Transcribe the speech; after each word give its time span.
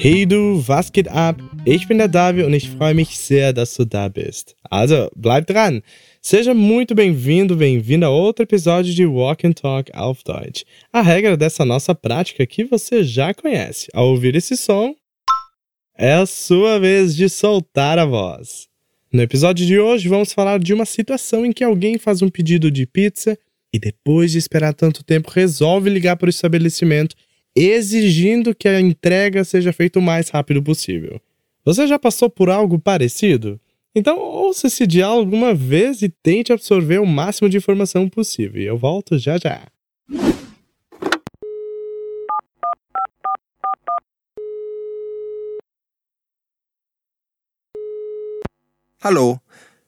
Hey 0.00 0.26
du, 0.26 0.62
was 0.64 0.92
geht 0.92 1.08
ab? 1.08 1.42
Ich 1.64 1.88
bin 1.88 1.98
der 1.98 2.06
Davi 2.06 2.44
und 2.44 2.54
ich 2.54 2.70
freue 2.70 2.94
mich 2.94 3.18
sehr, 3.18 3.52
dass 3.52 3.74
du 3.74 3.84
da 3.84 4.06
bist. 4.06 4.54
Also, 4.70 5.10
bleib 5.16 5.48
dran! 5.48 5.82
Seja 6.20 6.54
muito 6.54 6.94
bem-vindo, 6.94 7.56
bem-vinda 7.56 8.06
a 8.06 8.10
outro 8.10 8.44
episódio 8.44 8.94
de 8.94 9.04
Walk 9.04 9.44
and 9.44 9.54
Talk 9.54 9.90
auf 9.92 10.22
Deutsch. 10.22 10.64
A 10.92 11.02
regra 11.02 11.36
dessa 11.36 11.64
nossa 11.64 11.96
prática 11.96 12.46
que 12.46 12.62
você 12.62 13.02
já 13.02 13.34
conhece. 13.34 13.88
Ao 13.92 14.06
ouvir 14.06 14.36
esse 14.36 14.56
som, 14.56 14.94
é 15.96 16.12
a 16.12 16.26
sua 16.26 16.78
vez 16.78 17.16
de 17.16 17.28
soltar 17.28 17.98
a 17.98 18.06
voz. 18.06 18.68
No 19.12 19.20
episódio 19.20 19.66
de 19.66 19.80
hoje, 19.80 20.08
vamos 20.08 20.32
falar 20.32 20.60
de 20.60 20.72
uma 20.72 20.86
situação 20.86 21.44
em 21.44 21.52
que 21.52 21.64
alguém 21.64 21.98
faz 21.98 22.22
um 22.22 22.28
pedido 22.28 22.70
de 22.70 22.86
pizza 22.86 23.36
e 23.72 23.80
depois 23.80 24.30
de 24.30 24.38
esperar 24.38 24.74
tanto 24.74 25.02
tempo 25.02 25.28
resolve 25.28 25.90
ligar 25.90 26.16
para 26.16 26.28
o 26.28 26.30
estabelecimento 26.30 27.16
exigindo 27.54 28.54
que 28.54 28.68
a 28.68 28.80
entrega 28.80 29.44
seja 29.44 29.72
feita 29.72 29.98
o 29.98 30.02
mais 30.02 30.28
rápido 30.28 30.62
possível. 30.62 31.20
Você 31.64 31.86
já 31.86 31.98
passou 31.98 32.30
por 32.30 32.48
algo 32.48 32.78
parecido? 32.78 33.60
Então, 33.94 34.18
ouça 34.18 34.68
esse 34.68 34.86
diálogo 34.86 35.34
uma 35.34 35.54
vez 35.54 36.02
e 36.02 36.08
tente 36.08 36.52
absorver 36.52 36.98
o 36.98 37.06
máximo 37.06 37.48
de 37.48 37.56
informação 37.56 38.08
possível. 38.08 38.62
Eu 38.62 38.78
volto 38.78 39.18
já 39.18 39.38
já. 39.38 39.66
Hallo, 49.00 49.40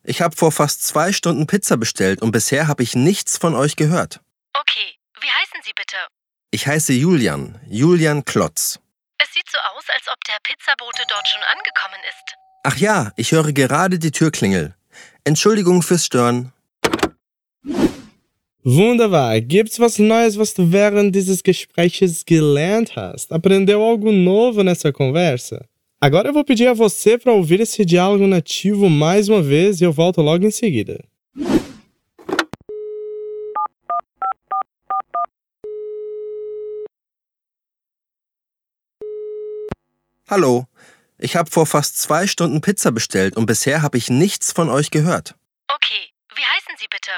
ich 0.05 0.22
habe 0.22 0.36
vor 0.36 0.52
fast 0.52 0.83
zwei 0.83 1.12
Stunden 1.12 1.45
Pizza 1.45 1.77
bestellt 1.77 2.22
und 2.22 2.30
bisher 2.30 2.69
habe 2.69 2.83
ich 2.83 2.95
nichts 2.95 3.36
von 3.36 3.55
euch 3.55 3.74
gehört. 3.74 4.20
Okay, 4.55 4.95
wie 5.20 5.30
heißen 5.30 5.61
Sie 5.64 5.72
bitte? 5.74 6.20
Ich 6.52 6.66
heiße 6.66 6.92
Julian, 6.92 7.60
Julian 7.68 8.24
Klotz. 8.24 8.80
Es 9.22 9.33
sieht 9.33 9.48
so 9.48 9.58
aus, 9.72 9.84
als 9.94 10.08
ob 10.12 10.19
der 10.25 10.38
Pizzabote 10.42 11.02
dort 11.08 11.28
schon 11.28 11.42
angekommen 11.42 12.00
ist. 12.08 12.34
Ach 12.64 12.77
ja, 12.77 13.12
ich 13.14 13.30
höre 13.30 13.52
gerade 13.52 14.00
die 14.00 14.11
Türklingel. 14.11 14.75
Entschuldigung 15.22 15.80
fürs 15.83 16.06
Stören. 16.06 16.52
Wunderbar. 18.64 19.41
Gibt's 19.41 19.78
was 19.78 20.00
Neues, 20.00 20.36
was 20.38 20.52
du 20.55 20.72
während 20.72 21.14
dieses 21.14 21.44
Gespräches 21.44 22.25
gelernt 22.27 22.97
hast? 22.97 23.30
Aprendeu 23.30 23.80
algo 23.82 24.10
novo 24.10 24.64
nessa 24.64 24.92
conversa? 24.92 25.64
Agora 26.00 26.30
eu 26.30 26.32
vou 26.32 26.44
pedir 26.44 26.66
a 26.66 26.75
você 26.75 27.16
para 27.16 27.32
ouvir 27.32 27.60
esse 27.60 27.84
diálogo 27.84 28.27
nativo 28.27 28.91
mais 28.91 29.28
uma 29.28 29.41
vez 29.41 29.80
e 29.80 29.84
eu 29.84 29.92
volto 29.92 30.20
logo 30.20 30.44
em 30.44 30.50
seguida. 30.50 30.98
Hallo, 40.31 40.69
ich 41.19 41.34
habe 41.34 41.50
vor 41.50 41.67
fast 41.67 41.98
zwei 41.98 42.28
Stunden 42.28 42.61
Pizza 42.61 42.92
bestellt 42.92 43.36
und 43.36 43.47
bisher 43.47 43.83
habe 43.83 43.98
ich 43.98 44.11
nichts 44.11 44.53
von 44.53 44.70
euch 44.70 44.92
gehört. 44.92 45.34
Okay, 45.67 46.12
wie 46.37 46.45
heißen 46.45 46.77
Sie 46.78 46.87
bitte? 46.89 47.11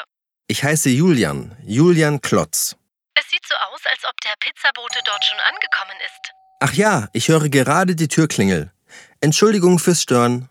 Ich 0.46 0.64
heiße 0.64 0.88
Julian, 0.88 1.54
Julian 1.66 2.22
Klotz. 2.22 2.74
Es 3.14 3.28
sieht 3.28 3.46
so 3.46 3.54
aus, 3.70 3.80
als 3.84 4.02
ob 4.08 4.18
der 4.22 4.32
Pizzabote 4.40 5.00
dort 5.04 5.22
schon 5.26 5.38
angekommen 5.40 6.00
ist. 6.06 6.32
Ach 6.60 6.72
ja, 6.72 7.08
ich 7.12 7.28
höre 7.28 7.50
gerade 7.50 7.94
die 7.94 8.08
Türklingel. 8.08 8.72
Entschuldigung 9.20 9.78
fürs 9.78 10.00
Stören. 10.00 10.48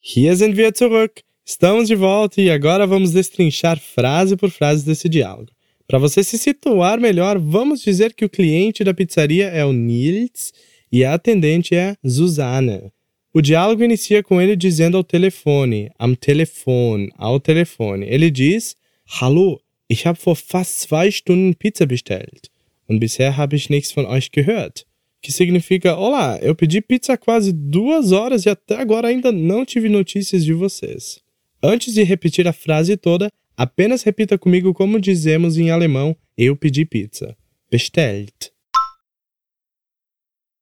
Hier 0.00 0.36
sind 0.38 0.56
wir 0.56 0.72
zurück. 0.72 1.20
Estamos 1.44 1.88
de 1.88 1.98
volta 2.00 2.40
e 2.40 2.50
agora 2.50 2.86
vamos 2.86 3.12
destrinchar 3.12 3.78
frase 3.78 4.38
por 4.38 4.50
frase 4.50 4.86
desse 4.86 5.10
diálogo. 5.10 5.55
Para 5.86 5.98
você 5.98 6.24
se 6.24 6.36
situar 6.36 6.98
melhor, 6.98 7.38
vamos 7.38 7.80
dizer 7.80 8.12
que 8.12 8.24
o 8.24 8.28
cliente 8.28 8.82
da 8.82 8.92
pizzaria 8.92 9.46
é 9.46 9.64
o 9.64 9.72
Nils 9.72 10.52
e 10.90 11.04
a 11.04 11.14
atendente 11.14 11.76
é 11.76 11.94
Susanne. 12.04 12.90
O 13.32 13.40
diálogo 13.40 13.84
inicia 13.84 14.22
com 14.22 14.40
ele 14.40 14.56
dizendo 14.56 14.96
ao 14.96 15.04
telefone, 15.04 15.90
am 15.98 16.16
Telefon, 16.16 17.08
ao 17.16 17.38
telefone. 17.38 18.06
Ele 18.08 18.30
diz: 18.30 18.74
Hallo, 19.20 19.60
ich 19.88 20.06
habe 20.06 20.18
vor 20.18 20.34
fast 20.34 20.80
zwei 20.80 21.10
Stunden 21.10 21.54
Pizza 21.54 21.86
bestellt 21.86 22.50
und 22.88 22.98
bisher 22.98 23.36
habe 23.36 23.54
ich 23.54 23.68
nichts 23.68 23.92
von 23.92 24.06
euch 24.06 24.30
gehört. 24.30 24.84
Que 25.22 25.30
significa: 25.30 25.96
Olá, 25.96 26.38
eu 26.40 26.54
pedi 26.54 26.80
pizza 26.80 27.12
há 27.12 27.16
quase 27.16 27.52
duas 27.52 28.10
horas 28.10 28.44
e 28.44 28.48
até 28.48 28.76
agora 28.76 29.08
ainda 29.08 29.30
não 29.30 29.64
tive 29.64 29.88
notícias 29.88 30.44
de 30.44 30.52
vocês. 30.52 31.20
Antes 31.62 31.94
de 31.94 32.02
repetir 32.02 32.48
a 32.48 32.52
frase 32.52 32.96
toda, 32.96 33.30
apenas 33.56 34.02
repita 34.02 34.38
comigo 34.38 34.74
como 34.74 35.00
dizemos 35.00 35.56
em 35.56 35.70
alemão: 35.70 36.16
Eu 36.36 36.56
pedi 36.56 36.84
pizza. 36.84 37.36
Bestellt. 37.70 38.52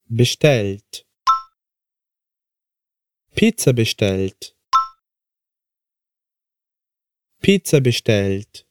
Bestellt. 0.08 1.04
Pizza 3.34 3.72
bestellt. 3.72 4.54
Pizza 7.40 7.80
bestellt. 7.80 8.64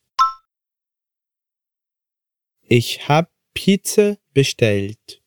Ich 2.70 3.08
hab 3.08 3.30
Pizza 3.54 4.18
bestellt. 4.34 5.22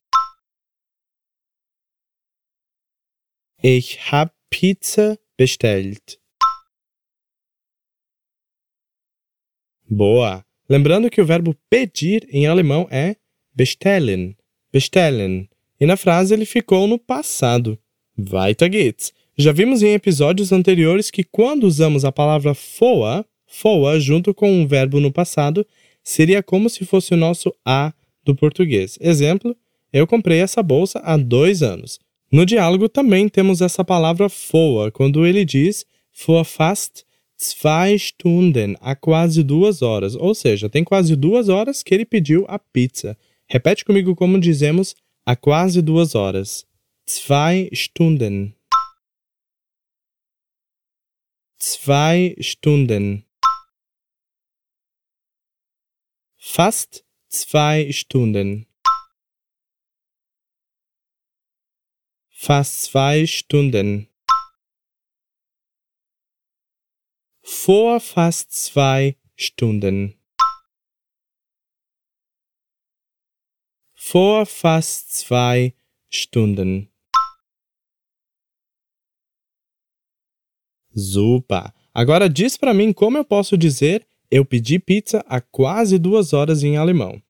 Ich 3.63 4.11
hab 4.11 4.35
Pizza 4.51 5.19
bestellt. 5.37 6.19
Boa! 9.89 10.45
Lembrando 10.69 11.09
que 11.09 11.21
o 11.21 11.27
verbo 11.27 11.55
pedir 11.71 12.27
em 12.31 12.47
alemão 12.47 12.89
é 12.91 13.17
bestellen, 13.55 14.37
bestellen, 14.73 15.49
e 15.81 15.87
na 15.87 15.97
frase 15.97 16.35
ele 16.35 16.45
ficou 16.45 16.87
no 16.87 16.99
passado. 16.99 17.79
Weiter 18.19 18.71
geht's! 18.71 19.13
Já 19.39 19.53
vimos 19.53 19.83
em 19.83 19.93
episódios 19.93 20.51
anteriores 20.51 21.11
que 21.11 21.23
quando 21.23 21.65
usamos 21.65 22.05
a 22.05 22.11
palavra 22.11 22.55
foa, 22.55 23.25
foa 23.47 24.01
junto 24.01 24.35
com 24.35 24.51
um 24.51 24.67
verbo 24.67 24.99
no 24.99 25.13
passado, 25.13 25.65
seria 26.03 26.43
como 26.43 26.69
se 26.69 26.85
fosse 26.85 27.15
o 27.15 27.17
nosso 27.17 27.55
a 27.65 27.93
do 28.25 28.35
português. 28.35 28.99
Exemplo, 29.01 29.55
eu 29.93 30.07
comprei 30.07 30.41
essa 30.41 30.63
bolsa 30.63 31.01
há 31.05 31.17
dois 31.17 31.63
anos. 31.63 32.01
No 32.33 32.45
diálogo 32.45 32.89
também 32.89 33.29
temos 33.29 33.61
essa 33.61 33.85
palavra 33.85 34.29
foa, 34.29 34.91
quando 34.91 35.25
ele 35.25 35.45
diz 35.45 35.87
vor 36.27 36.45
fast 36.45 37.06
zwei 37.37 37.99
Stunden, 37.99 38.77
há 38.81 38.97
quase 38.97 39.43
duas 39.43 39.83
horas. 39.83 40.15
Ou 40.15 40.35
seja, 40.35 40.69
tem 40.69 40.83
quase 40.83 41.15
duas 41.15 41.49
horas 41.49 41.83
que 41.83 41.95
ele 41.95 42.05
pediu 42.05 42.45
a 42.49 42.59
pizza. 42.59 43.17
Repete 43.47 43.85
comigo 43.85 44.17
como 44.17 44.41
dizemos 44.41 44.97
há 45.25 45.37
quase 45.37 45.83
duas 45.83 46.15
horas. 46.15 46.67
Zwei 47.07 47.69
Stunden. 47.73 48.55
Zwei 51.59 52.35
Stunden. 52.41 53.25
Fast 56.37 57.05
zwei 57.29 57.91
Stunden. 57.93 58.67
Fast 62.31 62.83
zwei 62.85 63.27
Stunden. 63.27 64.09
Vor 67.49 68.01
fast 68.01 68.51
zwei 68.51 69.17
Stunden. 69.37 70.21
Vor 73.95 74.47
fast 74.47 75.13
zwei 75.13 75.77
Stunden. 76.11 76.93
Super! 80.91 81.73
Agora 81.95 82.29
diz 82.29 82.57
para 82.57 82.75
mim 82.75 82.93
como 82.93 83.17
eu 83.17 83.25
posso 83.25 83.57
dizer 83.57 84.05
eu 84.29 84.45
pedi 84.45 84.81
pizza 84.81 85.25
há 85.29 85.41
quase 85.41 86.01
duas 86.01 86.33
horas 86.33 86.65
em 86.65 86.77
alemão. 86.77 87.23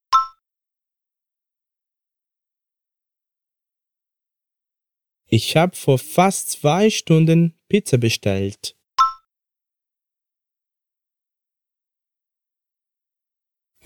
Ich 5.30 5.54
habe 5.56 5.76
vor 5.76 5.98
fast 5.98 6.52
zwei 6.52 6.88
Stunden 6.88 7.52
Pizza 7.68 7.98
bestellt. 7.98 8.75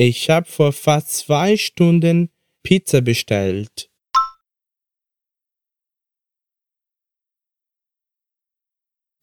Ich 0.02 0.30
habe 0.30 0.48
vor 0.48 0.72
fast 0.72 1.10
zwei 1.10 1.58
Stunden 1.58 2.30
Pizza 2.62 3.02
bestellt. 3.02 3.90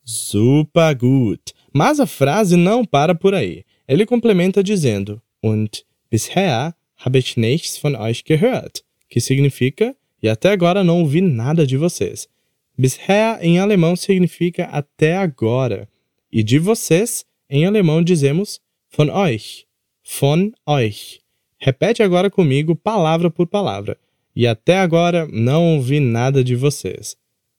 Super 0.03 0.93
gut! 0.93 1.51
Mas 1.73 1.99
a 1.99 2.05
frase 2.05 2.55
não 2.55 2.85
para 2.85 3.15
por 3.15 3.33
aí. 3.33 3.65
Ele 3.87 4.05
complementa 4.05 4.63
dizendo: 4.63 5.19
Und 5.41 5.83
bisher 6.11 6.75
habe 6.97 7.17
ich 7.17 7.35
nichts 7.37 7.79
von 7.79 7.95
euch 7.95 8.23
gehört, 8.23 8.83
que 9.09 9.19
significa 9.19 9.95
e 10.21 10.29
até 10.29 10.51
agora 10.51 10.83
não 10.83 10.99
ouvi 10.99 11.21
nada 11.21 11.65
de 11.65 11.75
vocês. 11.75 12.29
Bisher 12.77 13.39
em 13.41 13.57
alemão 13.57 13.95
significa 13.95 14.65
até 14.65 15.17
agora, 15.17 15.89
e 16.31 16.43
de 16.43 16.59
vocês 16.59 17.25
em 17.49 17.65
alemão 17.65 18.03
dizemos 18.03 18.61
von 18.95 19.09
euch, 19.09 19.66
von 20.07 20.53
euch. 20.65 21.21
Repete 21.59 22.01
agora 22.01 22.29
comigo 22.29 22.75
palavra 22.75 23.29
por 23.29 23.47
palavra. 23.47 23.99
e 24.39 24.45
até 24.45 24.77
agora 24.77 25.25
não 25.25 25.77
ouvi 25.77 25.99
nada 25.99 26.43
de 26.43 26.55
vocês. 26.55 27.17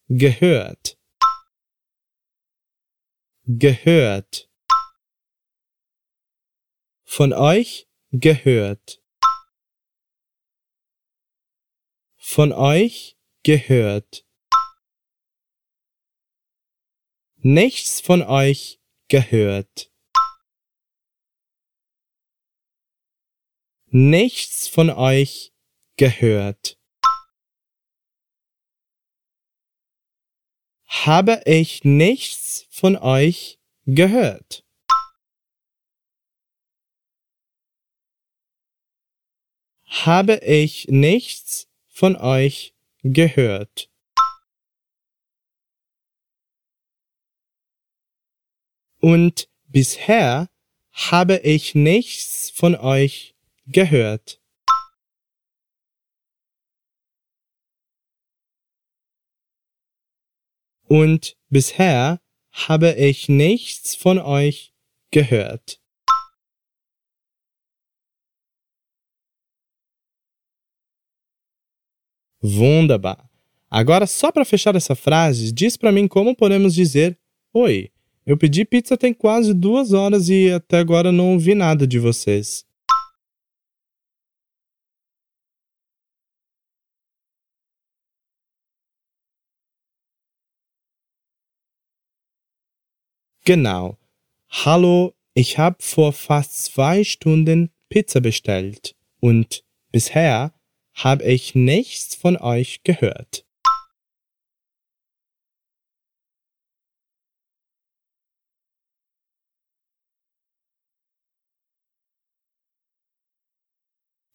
Gehört. 0.08 0.96
Gehört. 3.44 4.48
Von 7.04 7.32
euch 7.32 7.88
gehört. 8.12 9.02
Von 12.16 12.52
euch 12.52 13.16
gehört. 13.42 14.24
Nichts 17.42 18.00
von 18.00 18.22
euch 18.22 18.78
gehört. 19.08 19.87
Nichts 23.90 24.68
von 24.68 24.90
euch 24.90 25.54
gehört. 25.96 26.78
Habe 30.86 31.40
ich 31.46 31.84
nichts 31.84 32.66
von 32.68 32.96
euch 32.96 33.58
gehört? 33.86 34.62
Habe 39.86 40.36
ich 40.44 40.88
nichts 40.88 41.70
von 41.88 42.14
euch 42.16 42.74
gehört? 43.02 43.90
Und 49.00 49.48
bisher 49.64 50.50
habe 50.92 51.38
ich 51.38 51.74
nichts 51.74 52.50
von 52.50 52.74
euch 52.74 53.37
gehört. 53.68 54.40
Und 60.88 61.36
bisher 61.50 62.20
habe 62.50 62.92
ich 62.92 63.28
nichts 63.28 63.94
von 63.94 64.18
euch 64.18 64.72
gehört. 65.10 65.80
Wunderbar. 72.40 73.28
Agora, 73.70 74.06
só 74.06 74.32
para 74.32 74.44
fechar 74.44 74.74
essa 74.74 74.94
frase, 74.94 75.52
diz 75.52 75.76
para 75.76 75.92
mim 75.92 76.08
como 76.08 76.34
podemos 76.34 76.74
dizer: 76.74 77.18
Oi, 77.52 77.90
eu 78.24 78.38
pedi 78.38 78.64
pizza 78.64 78.96
tem 78.96 79.12
quase 79.12 79.52
duas 79.52 79.92
horas 79.92 80.28
e 80.30 80.50
até 80.50 80.78
agora 80.78 81.12
não 81.12 81.34
ouvi 81.34 81.54
nada 81.54 81.86
de 81.86 81.98
vocês. 81.98 82.67
Genau. 93.48 93.96
Hallo, 94.50 95.14
ich 95.32 95.56
habe 95.56 95.78
vor 95.80 96.12
fast 96.12 96.64
zwei 96.64 97.02
Stunden 97.02 97.70
Pizza 97.88 98.20
bestellt 98.20 98.94
und 99.20 99.64
bisher 99.90 100.52
habe 100.92 101.24
ich 101.24 101.54
nichts 101.54 102.14
von 102.14 102.36
euch 102.36 102.82
gehört. 102.84 103.46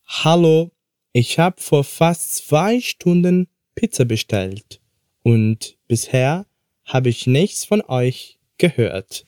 Hallo, 0.08 0.72
ich 1.12 1.38
habe 1.38 1.62
vor 1.62 1.84
fast 1.84 2.34
zwei 2.38 2.82
Stunden 2.82 3.48
Pizza 3.76 4.06
bestellt 4.06 4.82
und 5.22 5.78
bisher 5.88 6.48
habe 6.86 7.10
ich 7.10 7.28
nichts 7.28 7.64
von 7.64 7.84
euch 7.84 8.40
gehört. 8.58 9.26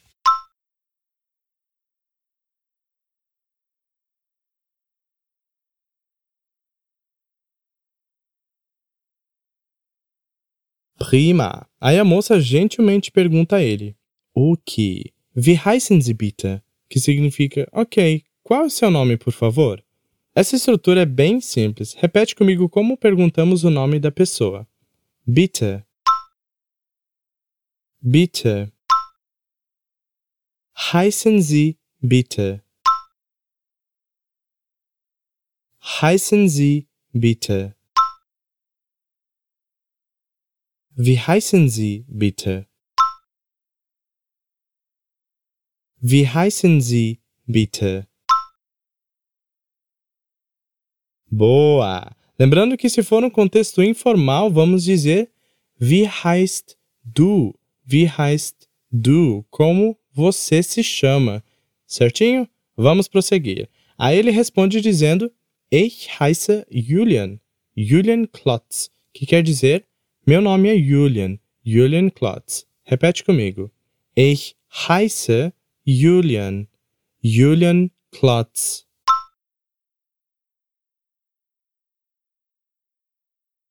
Prima. 10.98 11.68
Aí 11.80 12.00
a 12.00 12.06
moça 12.06 12.40
gentilmente 12.40 13.12
pergunta 13.12 13.58
a 13.58 13.62
ele: 13.62 13.96
O 14.34 14.56
que? 14.58 15.14
Wie 15.36 15.56
heißen 15.56 16.02
Sie 16.02 16.14
bitte? 16.14 16.62
Que 16.90 17.00
significa: 17.00 17.68
Ok, 17.72 18.24
qual 18.44 18.64
é 18.64 18.66
o 18.66 18.70
seu 18.70 18.90
nome, 18.90 19.18
por 19.18 19.34
favor? 19.34 19.84
Essa 20.34 20.56
estrutura 20.56 21.02
é 21.02 21.06
bem 21.06 21.40
simples. 21.40 21.94
Repete 21.94 22.36
comigo 22.36 22.68
como 22.68 22.98
perguntamos 22.98 23.64
o 23.64 23.70
nome 23.70 24.00
da 24.00 24.12
pessoa. 24.12 24.68
Bitte. 25.26 25.84
Bitte. 28.02 28.75
Heißen 30.78 31.42
Sie 31.42 31.78
bitte. 32.02 32.62
Heißen 35.82 36.50
Sie 36.50 36.88
bitte. 37.14 37.76
Wie 40.98 41.18
heißen 41.18 41.70
Sie 41.70 42.06
bitte? 42.10 42.68
Wie 45.98 46.28
heißen 46.28 46.82
Sie 46.82 47.22
bitte? 47.46 48.08
Boa! 51.28 52.16
Lembrando 52.38 52.76
que 52.76 52.90
se 52.90 53.02
for 53.02 53.24
um 53.24 53.32
contexto 53.32 53.82
informal, 53.82 54.54
vamos 54.54 54.84
dizer 54.84 55.28
wie 55.78 56.08
heißt 56.08 56.78
du? 57.04 57.58
Wie 57.84 58.10
heißt 58.10 58.70
du? 58.92 59.46
Como 59.50 59.98
você 60.16 60.64
se 60.64 60.82
chama? 60.82 61.44
Certinho? 61.86 62.48
Vamos 62.76 63.08
prosseguir. 63.08 63.70
Aí 63.98 64.18
ele 64.18 64.32
responde 64.32 64.82
dizendo 64.82 65.32
Ich 65.70 66.08
heiße 66.20 66.66
Julian. 66.72 67.40
Julian 67.76 68.26
Klotz, 68.26 68.90
que 69.14 69.26
quer 69.26 69.44
dizer 69.44 69.86
meu 70.28 70.42
nome 70.42 70.70
é 70.70 70.76
Julian. 70.76 71.38
Julian 71.64 72.10
Klotz. 72.10 72.66
Repete 72.84 73.24
comigo. 73.24 73.72
Ich 74.16 74.56
heiße 74.72 75.54
Julian. 75.86 76.68
Julian 77.22 77.92
Klotz. 78.10 78.88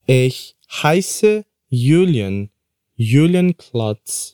Ich 0.06 0.54
heiße 0.70 1.44
Julian. 1.70 2.50
Julian 2.96 3.52
Klotz. 3.56 4.33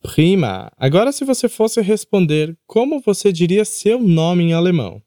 Prima! 0.00 0.70
Agora, 0.76 1.10
se 1.12 1.24
você 1.24 1.48
fosse 1.48 1.80
responder, 1.80 2.56
como 2.66 3.00
você 3.00 3.32
diria 3.32 3.64
seu 3.64 4.00
nome 4.00 4.44
em 4.44 4.52
alemão? 4.52 5.02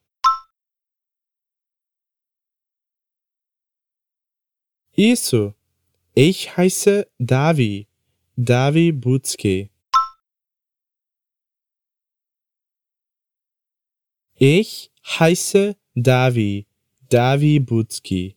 Isso! 4.98 5.56
Ich 6.16 6.50
heiße 6.58 7.08
Davi. 7.18 7.88
Davi 8.36 8.92
Butzke. 8.92 9.72
Ich 14.38 14.92
heiße 15.02 15.78
Davi. 15.96 16.68
Davi 17.10 17.60
Butzke. 17.60 18.36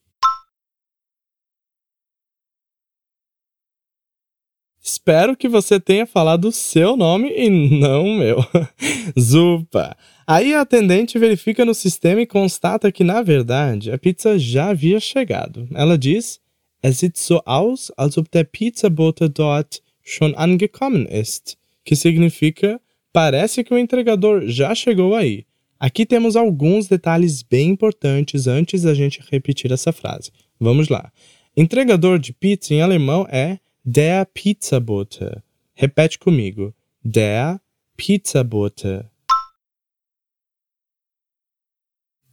Espero 4.87 5.35
que 5.35 5.49
você 5.49 5.81
tenha 5.81 6.05
falado 6.05 6.49
o 6.49 6.53
seu 6.53 6.95
nome 6.95 7.33
e 7.35 7.49
não 7.49 8.05
o 8.05 8.19
meu. 8.19 8.37
Zupa! 9.19 9.97
Aí 10.27 10.53
a 10.53 10.61
atendente 10.61 11.19
verifica 11.19 11.65
no 11.65 11.73
sistema 11.73 12.21
e 12.21 12.27
constata 12.27 12.93
que, 12.93 13.03
na 13.03 13.23
verdade, 13.23 13.91
a 13.91 13.97
pizza 13.97 14.39
já 14.39 14.69
havia 14.69 15.01
chegado. 15.01 15.67
Ela 15.73 15.97
diz: 15.97 16.39
Es 16.83 16.99
sieht 16.99 17.19
so 17.19 17.41
aus, 17.47 17.91
als 17.97 18.19
ob 18.19 18.29
der 18.31 18.45
Pizzabote 18.45 19.27
dort 19.31 19.81
schon 20.03 20.35
angekommen 20.37 21.07
ist. 21.11 21.57
Que 21.83 21.97
significa: 21.97 22.79
parece 23.11 23.65
que 23.65 23.73
o 23.73 23.79
entregador 23.79 24.47
já 24.47 24.75
chegou 24.75 25.15
aí. 25.15 25.47
Aqui 25.81 26.05
temos 26.05 26.37
alguns 26.37 26.89
detalhes 26.89 27.43
bem 27.43 27.71
importantes 27.71 28.47
antes 28.47 28.83
da 28.83 28.93
gente 28.93 29.23
repetir 29.31 29.73
essa 29.73 29.93
frase. 29.93 30.31
Vamos 30.61 30.91
lá. 30.91 31.11
Entregador 31.57 32.19
de 32.19 32.35
pizza 32.35 32.75
em 32.75 32.83
alemão 32.83 33.27
é 33.31 33.61
Der 33.85 34.25
Pizzabote. 34.25 35.43
Repete 35.77 36.19
comigo. 36.19 36.73
Der 37.03 37.61
Pizzabote. 37.97 39.11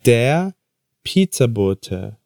Der 0.05 0.55
Pizzabote. 1.03 2.17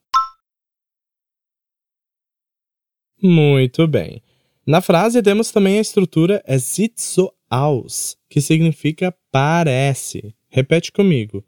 Muito 3.22 3.88
bem. 3.88 4.22
Na 4.66 4.82
frase 4.82 5.24
temos 5.24 5.52
também 5.52 5.80
a 5.80 5.82
estrutura 5.82 6.44
es 6.46 6.64
sieht 6.64 7.00
so 7.00 7.34
aus, 7.50 8.18
que 8.30 8.40
significa 8.40 9.12
parece. 9.32 10.36
Repete 10.50 10.92
comigo. 10.92 11.44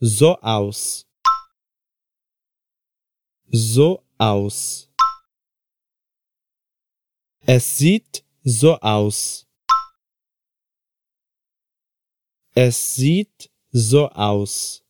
so 0.00 0.38
aus. 0.40 1.06
So 3.52 4.02
aus. 4.18 4.87
Es 7.50 7.78
sieht 7.78 8.22
so 8.44 8.74
aus. 8.82 9.46
Es 12.54 12.76
sieht 12.76 13.50
so 13.72 14.06
aus. 14.08 14.84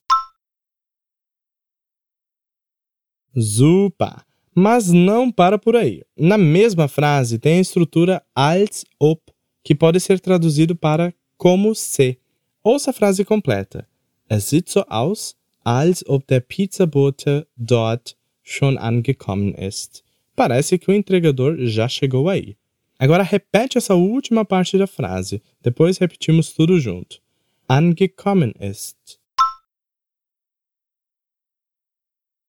Super! 3.32 4.24
Mas 4.52 4.90
não 4.90 5.30
para 5.30 5.56
por 5.56 5.76
aí. 5.76 6.02
Na 6.16 6.36
mesma 6.36 6.88
frase 6.88 7.38
tem 7.38 7.58
a 7.58 7.60
estrutura 7.60 8.26
als 8.34 8.84
ob, 8.98 9.20
que 9.62 9.72
pode 9.72 10.00
ser 10.00 10.18
traduzido 10.18 10.74
para 10.74 11.14
como 11.36 11.76
se. 11.76 12.18
Ouça 12.64 12.90
a 12.90 12.92
frase 12.92 13.24
completa. 13.24 13.88
Es 14.28 14.46
sieht 14.50 14.68
so 14.68 14.84
aus, 14.88 15.36
als 15.64 16.02
ob 16.08 16.26
der 16.26 16.40
Pizzabote 16.40 17.46
dort 17.56 18.16
schon 18.42 18.76
angekommen 18.76 19.54
ist. 19.54 20.02
Parece 20.38 20.78
que 20.78 20.88
o 20.88 20.94
entregador 20.94 21.56
já 21.66 21.88
chegou 21.88 22.28
aí. 22.28 22.56
Agora 22.96 23.24
repete 23.24 23.76
essa 23.76 23.96
última 23.96 24.44
parte 24.44 24.78
da 24.78 24.86
frase, 24.86 25.42
depois 25.60 25.98
repetimos 25.98 26.52
tudo 26.52 26.78
junto. 26.78 27.20
Angekommen 27.68 28.54
ist. 28.60 29.20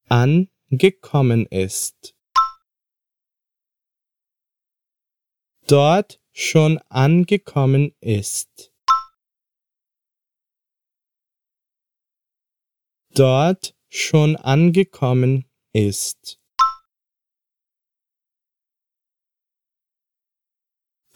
Angekommen 0.08 1.48
ist. 1.50 2.14
Dort 5.66 6.20
schon 6.32 6.78
angekommen 6.90 7.96
ist. 8.02 8.72
Dort 13.16 13.76
schon 13.90 14.36
angekommen 14.36 15.46
ist. 15.74 16.40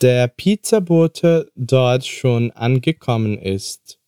Der 0.04 0.28
Pizzabote 0.28 1.50
dort 1.56 2.06
schon 2.06 2.52
angekommen 2.52 3.38
ist. 3.38 4.02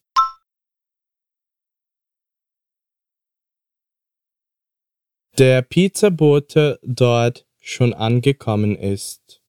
Der 5.38 5.62
Pizzabote 5.62 6.82
dort 6.84 7.48
schon 7.62 7.94
angekommen 7.94 8.76
ist. 8.76 9.42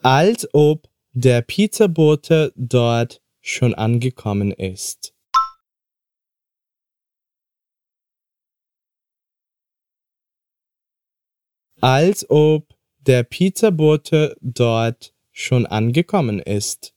Als 0.00 0.48
ob 0.54 0.88
der 1.12 1.42
Pizzabote 1.42 2.54
dort 2.56 3.20
schon 3.42 3.74
angekommen 3.74 4.50
ist. 4.50 5.09
Als 11.82 12.26
ob 12.28 12.66
der 12.98 13.24
Pizzabote 13.24 14.36
dort 14.42 15.14
schon 15.32 15.64
angekommen 15.64 16.38
ist. 16.40 16.94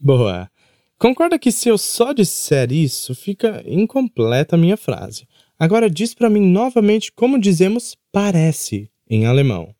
Boa! 0.00 0.50
Concorda 0.98 1.38
que 1.38 1.52
se 1.52 1.68
eu 1.68 1.78
só 1.78 2.12
disser 2.12 2.72
isso, 2.72 3.14
fica 3.14 3.62
incompleta 3.64 4.56
a 4.56 4.58
minha 4.58 4.76
frase. 4.76 5.28
Agora 5.56 5.88
diz 5.88 6.12
para 6.12 6.28
mim 6.28 6.40
novamente 6.40 7.12
como 7.12 7.38
dizemos 7.38 7.96
parece 8.10 8.90
em 9.08 9.26
alemão. 9.26 9.72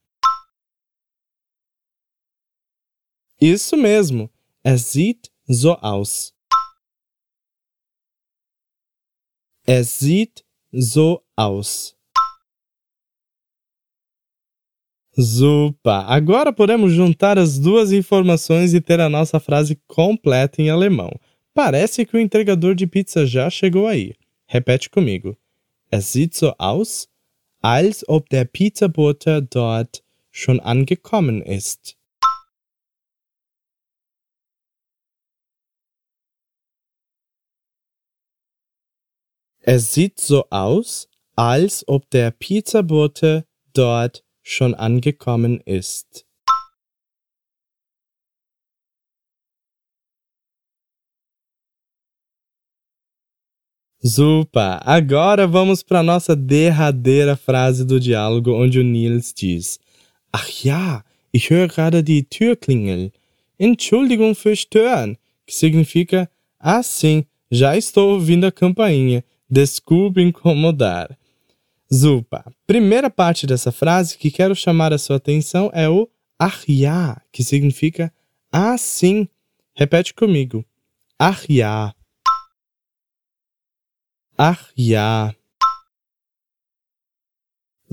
Isso 3.41 3.77
mesmo. 3.77 4.31
Es 4.63 4.83
sieht 4.83 5.29
so 5.49 5.77
aus. 5.81 6.33
Es 9.67 9.99
sieht 9.99 10.45
so 10.73 11.23
aus. 11.37 11.97
Super! 15.13 16.07
Agora 16.09 16.53
podemos 16.53 16.93
juntar 16.93 17.39
as 17.39 17.59
duas 17.59 17.93
informações 17.93 18.73
e 18.73 18.81
ter 18.81 19.01
a 19.01 19.09
nossa 19.09 19.39
frase 19.39 19.79
completa 19.87 20.63
em 20.63 20.71
alemão. 20.71 21.11
Parece 21.53 22.07
que 22.07 22.17
o 22.17 22.21
entregador 22.21 22.75
de 22.75 22.87
pizza 22.87 23.27
já 23.27 23.51
chegou 23.51 23.87
aí. 23.87 24.15
Repete 24.47 24.89
comigo. 24.89 25.37
Es 25.91 26.07
sieht 26.07 26.37
so 26.37 26.55
aus, 26.59 27.09
als 27.61 28.05
ob 28.09 28.29
der 28.31 28.47
Pizzabote 28.47 29.43
dort 29.43 30.03
schon 30.31 30.61
angekommen 30.61 31.43
ist. 31.43 32.00
Es 39.63 39.93
sieht 39.93 40.19
so 40.19 40.47
aus, 40.49 41.07
als 41.37 41.87
ob 41.87 42.09
der 42.11 42.31
Pizzabote 42.31 43.45
dort 43.75 44.25
schon 44.43 44.75
angekommen 44.75 45.61
ist. 45.61 46.25
Super! 54.03 54.81
Agora 54.87 55.47
vamos 55.47 55.83
para 55.83 56.03
nossa 56.03 56.35
derradeira 56.35 57.37
frase 57.37 57.85
do 57.85 58.01
diálogo 58.01 58.55
onde 58.55 58.81
o 58.81 58.83
Nils 58.83 59.35
diz: 59.35 59.79
Ach 60.33 60.49
ja, 60.65 61.05
ich 61.31 61.51
höre 61.51 61.69
gerade 61.69 62.03
die 62.03 62.23
Türklingel. 62.23 63.13
Entschuldigung 63.59 64.35
für 64.35 64.57
stören, 64.57 65.19
que 65.47 65.55
significa 65.55 66.31
Ah 66.59 66.83
sim, 66.83 67.27
já 67.51 67.77
estou 67.77 68.15
ouvindo 68.15 68.47
a 68.47 68.51
campainha. 68.51 69.23
Desculpe 69.51 70.21
incomodar. 70.23 71.19
Zupa. 71.93 72.45
Primeira 72.67 73.11
parte 73.11 73.47
dessa 73.47 73.73
frase 73.73 74.17
que 74.17 74.31
quero 74.31 74.55
chamar 74.55 74.93
a 74.93 74.99
sua 74.99 75.17
atenção 75.17 75.71
é 75.75 75.89
o 75.89 76.09
ja, 76.69 77.21
que 77.33 77.43
significa 77.43 78.13
ah 78.53 78.79
sim. 78.79 79.29
Repete 79.75 80.15
comigo. 80.15 80.65
Ach 81.19 81.45
ja. 81.49 81.95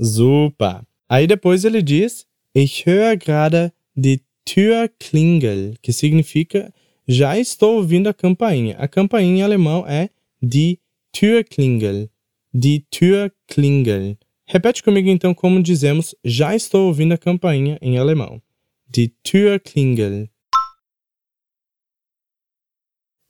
Super. 0.00 0.82
Aí 1.08 1.26
depois 1.26 1.64
ele 1.64 1.82
diz: 1.82 2.26
Ich 2.54 2.86
höre 2.86 3.16
gerade 3.16 3.72
die 3.96 4.22
Türklingel, 4.44 5.74
que 5.82 5.92
significa 5.92 6.72
já 7.06 7.38
estou 7.38 7.76
ouvindo 7.76 8.08
a 8.08 8.14
campainha. 8.14 8.76
A 8.78 8.86
campainha 8.86 9.38
em 9.38 9.42
alemão 9.42 9.84
é 9.86 10.10
die 10.40 10.78
Türklingel. 11.18 12.08
Die 12.54 12.86
Türklingel. 12.92 14.16
Repete 14.46 14.84
comigo 14.84 15.08
então 15.08 15.34
como 15.34 15.60
dizemos 15.60 16.14
já 16.24 16.54
estou 16.54 16.86
ouvindo 16.86 17.12
a 17.12 17.18
campainha 17.18 17.76
em 17.82 17.98
alemão. 17.98 18.40
Die 18.86 19.08
Türklingel. 19.24 20.28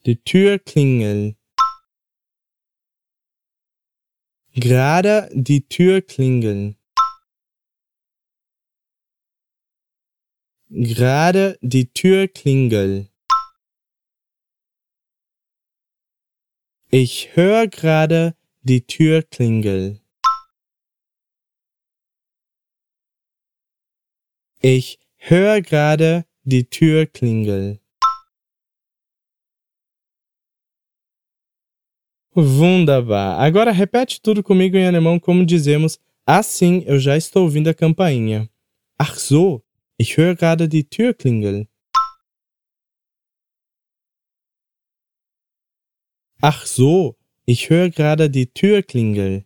Die 0.04 0.16
Türklingel. 0.16 1.34
Gerade 4.54 5.30
die 5.34 5.62
Türklingel. 5.62 6.74
Gerade 10.70 11.58
die 11.62 11.86
Türklingel. 11.86 13.08
Ich 16.90 17.36
höre 17.36 17.66
gerade 17.66 18.34
die 18.62 18.80
Türklingel. 18.80 20.00
Ich 24.62 24.98
höre 25.18 25.60
gerade 25.60 26.24
die 26.44 26.64
Türklingel. 26.64 27.78
Wunderbar. 32.34 33.38
Agora 33.38 33.70
repete 33.70 34.22
tudo 34.22 34.42
comigo 34.42 34.78
em 34.78 34.86
alemão 34.86 35.20
como 35.20 35.44
dizemos 35.44 35.98
assim 36.24 36.84
eu 36.86 36.98
já 36.98 37.18
estou 37.18 37.42
ouvindo 37.42 37.68
a 37.68 37.74
campainha. 37.74 38.48
Ach 38.98 39.18
so, 39.18 39.62
ich 39.98 40.16
höre 40.16 40.34
gerade 40.34 40.66
die 40.66 40.84
Türklingel. 40.84 41.68
Ach 46.40 46.66
so, 46.66 47.16
ich 47.46 47.68
höre 47.68 47.90
gerade 47.90 48.30
die 48.30 48.46
Türklingel. 48.46 49.44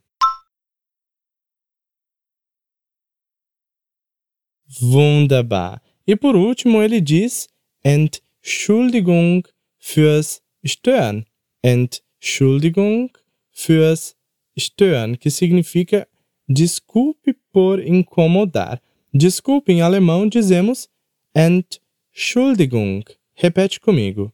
Wunderbar. 4.81 5.81
E 6.07 6.17
por 6.17 6.35
último 6.35 6.83
ele 6.83 7.01
diz 7.01 7.49
Entschuldigung 7.83 9.49
fürs 9.79 10.43
Stören. 10.65 11.25
Entschuldigung 11.63 13.17
fürs 13.51 14.15
Stören, 14.59 15.19
que 15.19 15.31
significa 15.31 16.07
desculpe 16.47 17.35
por 17.53 17.81
incomodar. 17.81 18.83
Desculpe 19.15 19.73
em 19.73 19.81
alemão 19.81 20.29
dizemos 20.29 20.91
Entschuldigung. 21.35 23.05
Repete 23.35 23.81
comigo. 23.81 24.31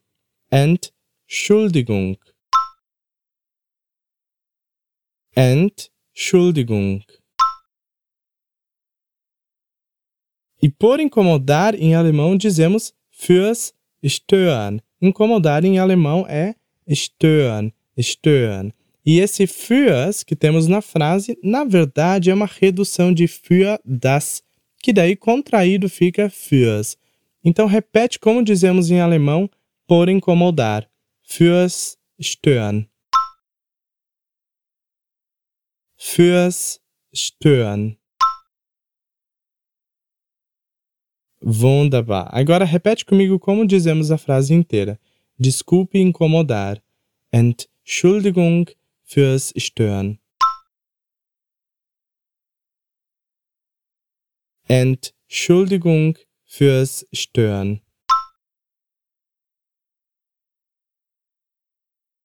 Entschuldigung. 0.51 2.17
Entschuldigung. 5.41 7.01
E 10.61 10.69
por 10.69 10.99
incomodar 10.99 11.77
em 11.77 11.95
alemão 11.95 12.37
dizemos 12.37 12.93
fürs 13.13 13.73
stören. 14.05 14.81
Incomodar 15.01 15.65
em 15.65 15.79
alemão 15.79 16.27
é 16.29 16.57
stören, 16.89 17.73
stören. 17.97 18.73
E 19.07 19.21
esse 19.21 19.47
fürs 19.47 20.25
que 20.25 20.35
temos 20.35 20.67
na 20.67 20.81
frase, 20.81 21.39
na 21.41 21.63
verdade, 21.63 22.31
é 22.31 22.35
uma 22.35 22.47
redução 22.47 23.15
de 23.15 23.29
für 23.29 23.79
das, 23.85 24.43
que 24.83 24.93
daí 24.93 25.15
contraído 25.15 25.89
fica 25.89 26.29
fürs. 26.29 26.97
Então 27.45 27.67
repete 27.69 28.19
como 28.19 28.43
dizemos 28.43 28.91
em 28.91 29.01
alemão 29.01 29.49
por 29.87 30.09
incomodar. 30.09 30.91
Fürs 31.23 31.97
stören. 32.21 32.89
Fürs 36.01 36.81
stören. 37.13 37.99
Wunderbar. 41.41 42.33
Agora 42.33 42.65
repete 42.65 43.05
comigo 43.05 43.39
como 43.39 43.67
dizemos 43.67 44.11
a 44.11 44.17
frase 44.17 44.55
inteira. 44.55 44.99
Desculpe 45.37 45.99
incomodar. 45.99 46.81
Entschuldigung 47.33 48.67
fürs 49.05 49.53
Stören. 49.57 50.21
Entschuldigung 54.69 56.17
fürs 56.45 57.07
Stören. 57.13 57.81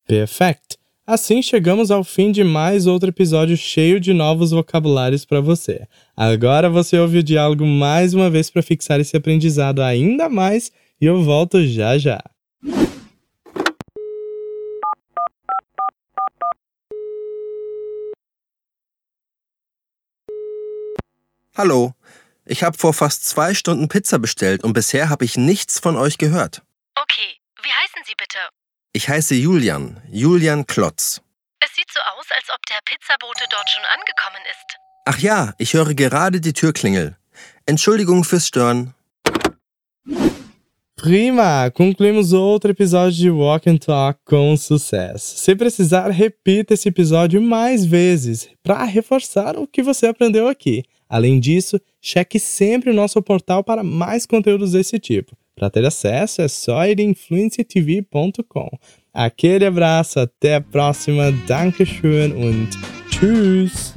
Perfect! 0.06 0.83
Assim 1.06 1.42
chegamos 1.42 1.92
ao 1.92 2.02
fim 2.02 2.32
de 2.32 2.46
mais 2.46 2.88
outro 2.88 3.10
episódio 3.10 3.58
cheio 3.58 4.00
de 4.00 4.14
novos 4.14 4.52
vocabulários 4.52 5.26
para 5.26 5.42
você. 5.42 5.86
Agora 6.16 6.70
você 6.70 6.98
ouve 6.98 7.18
o 7.18 7.24
diálogo 7.24 7.66
mais 7.66 8.14
uma 8.14 8.30
vez 8.30 8.50
para 8.50 8.64
fixar 8.64 9.02
esse 9.02 9.18
aprendizado 9.18 9.82
ainda 9.82 10.30
mais 10.30 10.72
e 11.02 11.06
eu 11.06 11.22
volto 11.22 11.62
já 11.68 11.98
já. 11.98 12.24
Hallo, 21.58 21.94
ich 22.48 22.64
habe 22.64 22.78
vor 22.78 22.94
fast 22.94 23.26
zwei 23.26 23.54
Stunden 23.54 23.90
Pizza 23.90 24.18
bestellt 24.18 24.64
und 24.64 24.72
bisher 24.72 25.10
habe 25.10 25.26
ich 25.26 25.36
nichts 25.36 25.80
von 25.80 25.98
euch 25.98 26.18
gehört. 26.18 26.62
Okay, 26.96 27.36
wie 27.62 27.72
heißen 27.72 28.04
Sie 28.06 28.16
bitte? 28.18 28.63
Ich 28.96 29.10
heiße 29.10 29.34
Julian, 29.34 30.00
Julian 30.12 30.68
Klotz. 30.68 31.20
Es 31.60 31.74
sieht 31.76 31.92
so 31.92 32.00
aus, 32.16 32.28
als 32.30 32.48
ob 32.54 32.64
der 32.68 32.78
Pizzabote 32.86 33.44
dort 33.50 33.68
schon 33.68 33.84
angekommen 33.86 34.44
ist. 34.52 34.78
Ach 35.06 35.18
ja, 35.18 35.56
ich 35.58 35.74
höre 35.74 35.96
gerade 35.96 36.40
die 36.40 36.54
Türklingel. 36.54 37.18
Entschuldigung 37.66 38.24
fürs 38.24 38.46
Stören. 38.46 38.94
Prima! 40.96 41.72
Concluímos 41.72 42.34
outro 42.34 42.70
episódio 42.70 43.18
de 43.18 43.32
Walk 43.32 43.68
and 43.68 43.80
Talk 43.80 44.20
com 44.26 44.56
sucesso. 44.56 45.38
Se 45.40 45.56
precisar, 45.56 46.12
repita 46.12 46.76
esse 46.76 46.90
episódio 46.90 47.42
mais 47.42 47.84
vezes 47.84 48.48
para 48.62 48.84
reforçar 48.84 49.58
o 49.58 49.66
que 49.66 49.82
você 49.82 50.06
aprendeu 50.06 50.48
aqui. 50.48 50.84
Além 51.10 51.40
disso, 51.40 51.82
cheque 52.00 52.40
sempre 52.40 52.92
o 52.92 52.94
nosso 52.94 53.20
portal 53.24 53.64
para 53.64 53.84
mais 53.84 54.28
conteúdos 54.28 54.74
desse 54.74 55.00
tipo. 55.00 55.36
Para 55.56 55.70
ter 55.70 55.86
acesso 55.86 56.42
é 56.42 56.48
só 56.48 56.86
ir 56.86 57.00
em 57.00 57.10
influenciatv.com. 57.12 58.70
Aquele 59.14 59.66
abraço, 59.66 60.20
até 60.20 60.56
a 60.56 60.62
próxima, 60.62 61.32
Dankeschön 61.48 62.34
und 62.34 62.70
Tschüss! 63.10 63.94